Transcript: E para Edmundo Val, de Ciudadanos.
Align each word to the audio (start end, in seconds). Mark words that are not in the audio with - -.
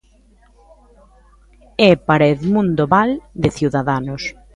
E 1.87 1.89
para 2.07 2.29
Edmundo 2.33 2.83
Val, 2.93 3.11
de 3.41 3.49
Ciudadanos. 3.57 4.23